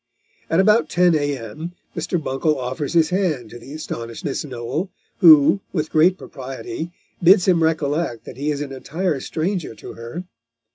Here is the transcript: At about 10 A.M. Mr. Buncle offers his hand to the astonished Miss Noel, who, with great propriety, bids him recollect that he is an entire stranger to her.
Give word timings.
At 0.49 0.59
about 0.59 0.89
10 0.89 1.13
A.M. 1.13 1.73
Mr. 1.95 2.19
Buncle 2.23 2.57
offers 2.59 2.93
his 2.93 3.11
hand 3.11 3.51
to 3.51 3.59
the 3.59 3.71
astonished 3.73 4.25
Miss 4.25 4.43
Noel, 4.43 4.89
who, 5.19 5.59
with 5.73 5.91
great 5.91 6.17
propriety, 6.17 6.91
bids 7.21 7.47
him 7.47 7.61
recollect 7.61 8.25
that 8.25 8.37
he 8.37 8.49
is 8.49 8.61
an 8.61 8.71
entire 8.71 9.19
stranger 9.19 9.75
to 9.75 9.93
her. 9.93 10.23